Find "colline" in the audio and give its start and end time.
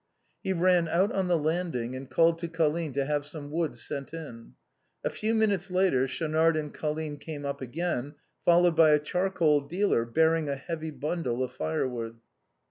2.47-2.91, 6.73-7.17